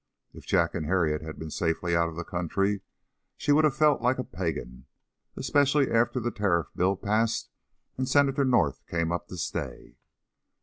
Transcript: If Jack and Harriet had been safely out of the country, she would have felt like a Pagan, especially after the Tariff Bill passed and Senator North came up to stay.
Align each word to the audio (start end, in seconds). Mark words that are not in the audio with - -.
If 0.33 0.47
Jack 0.47 0.73
and 0.73 0.87
Harriet 0.87 1.21
had 1.21 1.37
been 1.37 1.51
safely 1.51 1.95
out 1.95 2.09
of 2.09 2.15
the 2.15 2.23
country, 2.23 2.81
she 3.37 3.51
would 3.51 3.63
have 3.65 3.75
felt 3.75 4.01
like 4.01 4.17
a 4.17 4.23
Pagan, 4.23 4.87
especially 5.37 5.91
after 5.91 6.19
the 6.19 6.31
Tariff 6.31 6.69
Bill 6.75 6.95
passed 6.95 7.51
and 7.99 8.09
Senator 8.09 8.43
North 8.43 8.81
came 8.87 9.11
up 9.11 9.27
to 9.27 9.37
stay. 9.37 9.97